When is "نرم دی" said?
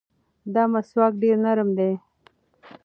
1.45-1.91